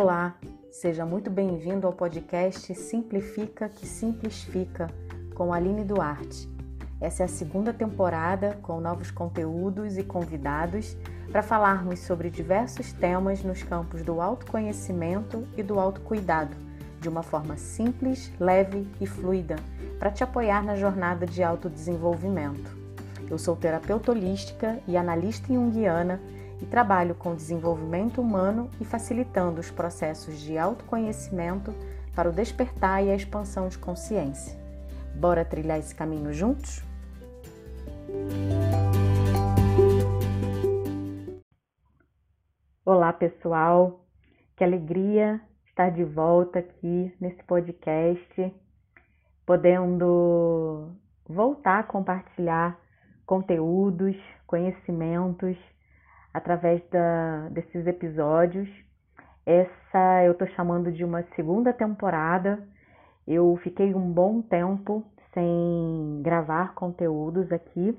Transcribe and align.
Olá, 0.00 0.36
seja 0.70 1.04
muito 1.04 1.28
bem-vindo 1.28 1.84
ao 1.84 1.92
podcast 1.92 2.72
Simplifica 2.72 3.68
que 3.68 3.84
Simplifica 3.84 4.86
com 5.34 5.52
Aline 5.52 5.82
Duarte. 5.82 6.48
Essa 7.00 7.24
é 7.24 7.26
a 7.26 7.28
segunda 7.28 7.72
temporada 7.72 8.56
com 8.62 8.80
novos 8.80 9.10
conteúdos 9.10 9.98
e 9.98 10.04
convidados 10.04 10.96
para 11.32 11.42
falarmos 11.42 11.98
sobre 11.98 12.30
diversos 12.30 12.92
temas 12.92 13.42
nos 13.42 13.64
campos 13.64 14.02
do 14.02 14.20
autoconhecimento 14.20 15.44
e 15.56 15.64
do 15.64 15.80
autocuidado, 15.80 16.56
de 17.00 17.08
uma 17.08 17.24
forma 17.24 17.56
simples, 17.56 18.32
leve 18.38 18.86
e 19.00 19.06
fluida, 19.06 19.56
para 19.98 20.12
te 20.12 20.22
apoiar 20.22 20.62
na 20.62 20.76
jornada 20.76 21.26
de 21.26 21.42
autodesenvolvimento. 21.42 22.70
Eu 23.28 23.36
sou 23.36 23.56
terapeuta 23.56 24.12
holística 24.12 24.78
e 24.86 24.96
analista 24.96 25.52
junguiana 25.52 26.20
e 26.60 26.66
trabalho 26.66 27.14
com 27.14 27.34
desenvolvimento 27.34 28.20
humano 28.20 28.70
e 28.80 28.84
facilitando 28.84 29.60
os 29.60 29.70
processos 29.70 30.40
de 30.40 30.58
autoconhecimento 30.58 31.72
para 32.14 32.28
o 32.28 32.32
despertar 32.32 33.04
e 33.04 33.10
a 33.10 33.14
expansão 33.14 33.68
de 33.68 33.78
consciência. 33.78 34.58
Bora 35.14 35.44
trilhar 35.44 35.78
esse 35.78 35.94
caminho 35.94 36.32
juntos? 36.32 36.82
Olá, 42.84 43.12
pessoal. 43.12 44.04
Que 44.56 44.64
alegria 44.64 45.40
estar 45.66 45.90
de 45.90 46.02
volta 46.02 46.58
aqui 46.58 47.14
nesse 47.20 47.42
podcast, 47.44 48.54
podendo 49.46 50.90
voltar 51.28 51.80
a 51.80 51.84
compartilhar 51.84 52.76
conteúdos, 53.24 54.16
conhecimentos 54.46 55.56
através 56.38 56.82
da, 56.88 57.48
desses 57.50 57.86
episódios. 57.86 58.68
Essa 59.44 60.24
eu 60.24 60.32
estou 60.32 60.48
chamando 60.48 60.90
de 60.90 61.04
uma 61.04 61.22
segunda 61.34 61.72
temporada. 61.72 62.62
Eu 63.26 63.58
fiquei 63.62 63.94
um 63.94 64.10
bom 64.12 64.40
tempo 64.40 65.04
sem 65.34 66.20
gravar 66.22 66.74
conteúdos 66.74 67.50
aqui 67.52 67.96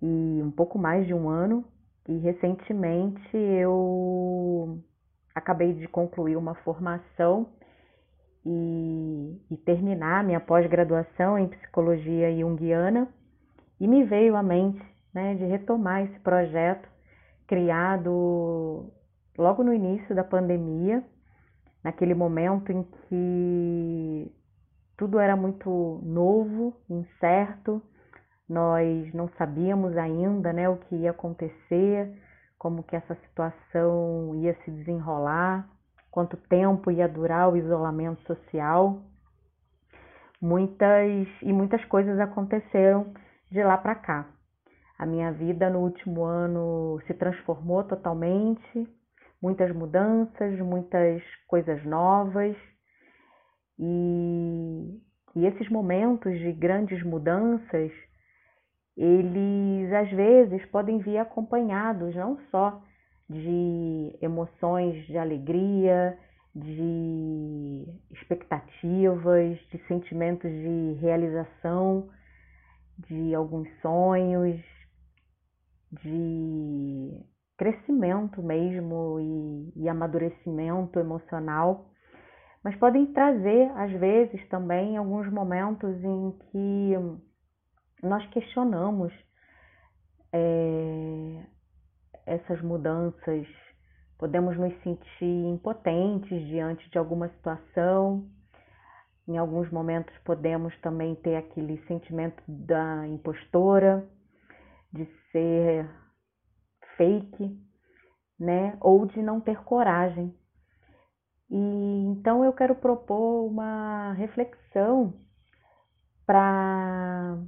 e 0.00 0.40
um 0.42 0.50
pouco 0.50 0.78
mais 0.78 1.06
de 1.06 1.14
um 1.14 1.28
ano. 1.28 1.64
E 2.06 2.18
recentemente 2.18 3.36
eu 3.36 4.78
acabei 5.34 5.74
de 5.74 5.86
concluir 5.88 6.36
uma 6.36 6.54
formação 6.56 7.48
e, 8.44 9.40
e 9.50 9.56
terminar 9.58 10.24
minha 10.24 10.40
pós-graduação 10.40 11.38
em 11.38 11.48
psicologia 11.48 12.34
junguiana 12.34 13.08
e 13.80 13.86
me 13.86 14.04
veio 14.04 14.36
à 14.36 14.42
mente 14.42 14.82
né, 15.12 15.34
de 15.34 15.44
retomar 15.44 16.02
esse 16.02 16.18
projeto 16.20 16.88
criado 17.48 18.92
logo 19.36 19.64
no 19.64 19.72
início 19.72 20.14
da 20.14 20.22
pandemia, 20.22 21.02
naquele 21.82 22.14
momento 22.14 22.70
em 22.70 22.82
que 22.82 24.32
tudo 24.96 25.18
era 25.18 25.34
muito 25.34 26.00
novo, 26.04 26.76
incerto, 26.88 27.82
nós 28.48 29.12
não 29.14 29.28
sabíamos 29.38 29.96
ainda 29.96 30.52
né, 30.52 30.68
o 30.68 30.76
que 30.76 30.96
ia 30.96 31.10
acontecer, 31.10 32.12
como 32.58 32.82
que 32.82 32.96
essa 32.96 33.14
situação 33.14 34.34
ia 34.36 34.54
se 34.64 34.70
desenrolar, 34.70 35.68
quanto 36.10 36.36
tempo 36.36 36.90
ia 36.90 37.08
durar 37.08 37.52
o 37.52 37.56
isolamento 37.56 38.20
social. 38.22 39.00
Muitas 40.40 41.28
e 41.42 41.52
muitas 41.52 41.84
coisas 41.86 42.18
aconteceram 42.18 43.12
de 43.50 43.62
lá 43.62 43.76
para 43.76 43.94
cá. 43.94 44.26
A 44.98 45.06
minha 45.06 45.30
vida 45.30 45.70
no 45.70 45.78
último 45.78 46.24
ano 46.24 47.00
se 47.06 47.14
transformou 47.14 47.84
totalmente, 47.84 48.88
muitas 49.40 49.72
mudanças, 49.72 50.58
muitas 50.58 51.22
coisas 51.46 51.84
novas. 51.84 52.56
E, 53.78 55.00
e 55.36 55.46
esses 55.46 55.68
momentos 55.68 56.36
de 56.40 56.52
grandes 56.52 57.00
mudanças, 57.04 57.92
eles 58.96 59.92
às 59.92 60.10
vezes 60.10 60.66
podem 60.66 60.98
vir 60.98 61.18
acompanhados 61.18 62.12
não 62.16 62.36
só 62.50 62.82
de 63.30 64.18
emoções 64.20 65.06
de 65.06 65.16
alegria, 65.16 66.18
de 66.52 67.86
expectativas, 68.10 69.58
de 69.70 69.78
sentimentos 69.86 70.50
de 70.50 70.98
realização 71.00 72.08
de 73.08 73.32
alguns 73.32 73.68
sonhos, 73.80 74.60
de 75.92 77.24
crescimento 77.56 78.42
mesmo 78.42 79.18
e, 79.20 79.82
e 79.82 79.88
amadurecimento 79.88 80.98
emocional, 80.98 81.90
mas 82.62 82.76
podem 82.76 83.06
trazer, 83.12 83.70
às 83.76 83.92
vezes, 83.92 84.46
também 84.48 84.96
alguns 84.96 85.30
momentos 85.32 85.96
em 86.04 86.32
que 86.50 86.94
nós 88.02 88.24
questionamos 88.30 89.12
é, 90.32 91.46
essas 92.26 92.60
mudanças, 92.62 93.46
podemos 94.18 94.56
nos 94.56 94.74
sentir 94.82 95.24
impotentes 95.24 96.46
diante 96.46 96.88
de 96.90 96.98
alguma 96.98 97.28
situação. 97.28 98.28
Em 99.26 99.36
alguns 99.36 99.70
momentos 99.70 100.16
podemos 100.24 100.76
também 100.80 101.14
ter 101.16 101.36
aquele 101.36 101.78
sentimento 101.86 102.42
da 102.46 103.06
impostora, 103.06 104.06
de 104.92 105.06
ser 105.30 105.88
fake, 106.96 107.58
né? 108.38 108.76
Ou 108.80 109.06
de 109.06 109.22
não 109.22 109.40
ter 109.40 109.62
coragem. 109.64 110.34
E 111.50 111.56
então 112.10 112.44
eu 112.44 112.52
quero 112.52 112.74
propor 112.74 113.46
uma 113.46 114.12
reflexão 114.12 115.14
para 116.26 117.38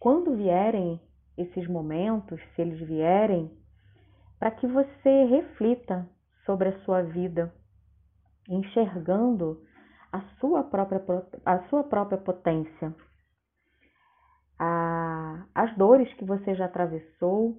quando 0.00 0.36
vierem 0.36 1.00
esses 1.38 1.68
momentos, 1.68 2.40
se 2.54 2.62
eles 2.62 2.80
vierem, 2.80 3.50
para 4.38 4.50
que 4.50 4.66
você 4.66 5.24
reflita 5.26 6.08
sobre 6.44 6.70
a 6.70 6.78
sua 6.80 7.02
vida, 7.02 7.54
enxergando 8.48 9.62
a 10.12 10.20
sua 10.40 10.64
própria, 10.64 11.02
a 11.44 11.58
sua 11.68 11.84
própria 11.84 12.18
potência 12.18 12.94
as 15.56 15.74
dores 15.74 16.12
que 16.16 16.24
você 16.26 16.54
já 16.54 16.66
atravessou, 16.66 17.56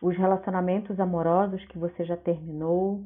os 0.00 0.16
relacionamentos 0.16 0.98
amorosos 0.98 1.62
que 1.66 1.76
você 1.76 2.02
já 2.02 2.16
terminou, 2.16 3.04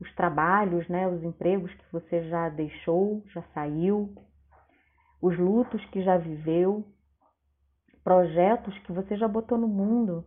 os 0.00 0.10
trabalhos, 0.14 0.88
né, 0.88 1.06
os 1.06 1.22
empregos 1.22 1.70
que 1.74 1.92
você 1.92 2.30
já 2.30 2.48
deixou, 2.48 3.22
já 3.26 3.42
saiu, 3.52 4.14
os 5.20 5.38
lutos 5.38 5.84
que 5.90 6.02
já 6.02 6.16
viveu, 6.16 6.82
projetos 8.02 8.76
que 8.78 8.92
você 8.92 9.18
já 9.18 9.28
botou 9.28 9.58
no 9.58 9.68
mundo, 9.68 10.24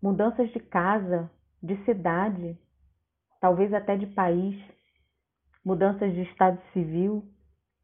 mudanças 0.00 0.48
de 0.52 0.60
casa, 0.60 1.28
de 1.60 1.76
cidade, 1.84 2.56
talvez 3.40 3.74
até 3.74 3.96
de 3.96 4.06
país, 4.06 4.56
mudanças 5.64 6.14
de 6.14 6.22
estado 6.22 6.62
civil, 6.72 7.24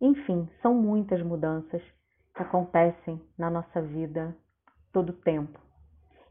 enfim, 0.00 0.48
são 0.62 0.74
muitas 0.74 1.20
mudanças 1.22 1.82
que 2.36 2.42
acontecem 2.42 3.20
na 3.38 3.50
nossa 3.50 3.80
vida 3.80 4.36
todo 4.92 5.10
o 5.10 5.20
tempo. 5.22 5.58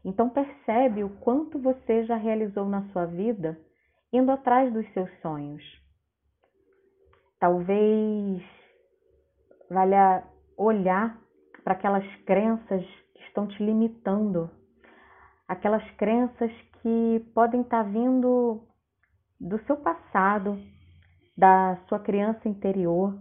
Então 0.04 0.30
percebe 0.30 1.02
o 1.02 1.10
quanto 1.18 1.58
você 1.58 2.04
já 2.04 2.16
realizou 2.16 2.64
na 2.64 2.82
sua 2.90 3.06
vida 3.06 3.58
indo 4.12 4.30
atrás 4.30 4.72
dos 4.72 4.88
seus 4.92 5.10
sonhos. 5.20 5.62
Talvez 7.40 8.42
valha 9.68 10.22
olhar 10.56 11.18
para 11.64 11.74
aquelas 11.74 12.06
crenças 12.24 12.84
que 13.14 13.22
estão 13.24 13.48
te 13.48 13.62
limitando, 13.62 14.48
aquelas 15.48 15.84
crenças 15.96 16.52
que 16.80 17.26
podem 17.34 17.62
estar 17.62 17.82
vindo 17.82 18.62
do 19.40 19.58
seu 19.64 19.76
passado, 19.76 20.56
da 21.36 21.76
sua 21.88 21.98
criança 21.98 22.48
interior, 22.48 23.18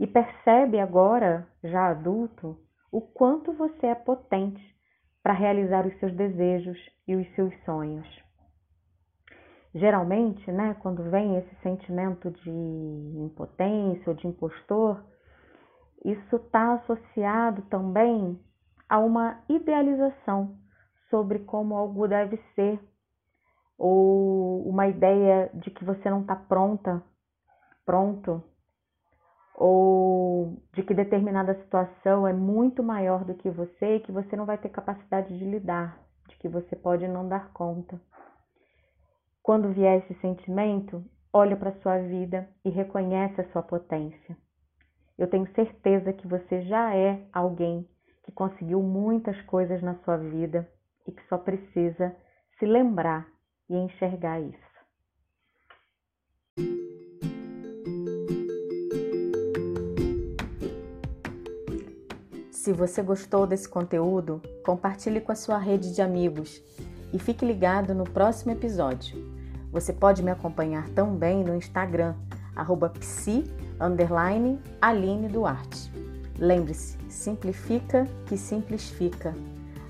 e 0.00 0.06
percebe 0.06 0.80
agora, 0.80 1.46
já 1.62 1.90
adulto, 1.90 2.56
o 2.90 3.02
quanto 3.02 3.52
você 3.52 3.88
é 3.88 3.94
potente 3.94 4.64
para 5.22 5.34
realizar 5.34 5.86
os 5.86 5.94
seus 6.00 6.14
desejos 6.16 6.78
e 7.06 7.14
os 7.14 7.34
seus 7.34 7.54
sonhos. 7.64 8.08
Geralmente, 9.74 10.50
né, 10.50 10.74
quando 10.80 11.10
vem 11.10 11.36
esse 11.36 11.54
sentimento 11.56 12.30
de 12.30 12.50
impotência 12.50 14.04
ou 14.06 14.14
de 14.14 14.26
impostor, 14.26 15.04
isso 16.02 16.36
está 16.36 16.76
associado 16.76 17.60
também 17.68 18.40
a 18.88 18.98
uma 18.98 19.42
idealização 19.50 20.56
sobre 21.10 21.40
como 21.40 21.76
algo 21.76 22.08
deve 22.08 22.38
ser, 22.54 22.80
ou 23.76 24.66
uma 24.66 24.88
ideia 24.88 25.50
de 25.52 25.70
que 25.70 25.84
você 25.84 26.08
não 26.08 26.22
está 26.22 26.34
pronta, 26.34 27.02
pronto 27.84 28.42
ou 29.60 30.56
de 30.72 30.82
que 30.82 30.94
determinada 30.94 31.54
situação 31.54 32.26
é 32.26 32.32
muito 32.32 32.82
maior 32.82 33.26
do 33.26 33.34
que 33.34 33.50
você 33.50 33.96
e 33.96 34.00
que 34.00 34.10
você 34.10 34.34
não 34.34 34.46
vai 34.46 34.56
ter 34.56 34.70
capacidade 34.70 35.38
de 35.38 35.44
lidar, 35.44 36.00
de 36.30 36.36
que 36.38 36.48
você 36.48 36.74
pode 36.74 37.06
não 37.06 37.28
dar 37.28 37.52
conta. 37.52 38.00
Quando 39.42 39.70
vier 39.70 39.98
esse 39.98 40.18
sentimento, 40.22 41.04
olha 41.30 41.58
para 41.58 41.68
a 41.68 41.80
sua 41.82 41.98
vida 41.98 42.48
e 42.64 42.70
reconhece 42.70 43.38
a 43.38 43.52
sua 43.52 43.62
potência. 43.62 44.34
Eu 45.18 45.28
tenho 45.28 45.46
certeza 45.52 46.10
que 46.14 46.26
você 46.26 46.62
já 46.62 46.96
é 46.96 47.22
alguém 47.30 47.86
que 48.24 48.32
conseguiu 48.32 48.82
muitas 48.82 49.38
coisas 49.42 49.82
na 49.82 49.94
sua 49.96 50.16
vida 50.16 50.66
e 51.06 51.12
que 51.12 51.22
só 51.28 51.36
precisa 51.36 52.16
se 52.58 52.64
lembrar 52.64 53.26
e 53.68 53.76
enxergar 53.76 54.40
isso. 54.40 54.69
Se 62.62 62.74
você 62.74 63.02
gostou 63.02 63.46
desse 63.46 63.66
conteúdo, 63.66 64.42
compartilhe 64.66 65.18
com 65.18 65.32
a 65.32 65.34
sua 65.34 65.56
rede 65.56 65.94
de 65.94 66.02
amigos 66.02 66.62
e 67.10 67.18
fique 67.18 67.42
ligado 67.42 67.94
no 67.94 68.04
próximo 68.04 68.52
episódio. 68.52 69.16
Você 69.72 69.94
pode 69.94 70.22
me 70.22 70.30
acompanhar 70.30 70.86
também 70.90 71.42
no 71.42 71.56
Instagram, 71.56 72.14
psi, 72.90 73.50
Aline 74.78 75.26
Duarte. 75.26 75.90
Lembre-se, 76.38 76.98
simplifica 77.08 78.06
que 78.26 78.36
simplifica. 78.36 79.34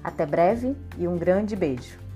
Até 0.04 0.24
breve 0.24 0.76
e 0.96 1.08
um 1.08 1.18
grande 1.18 1.56
beijo! 1.56 2.09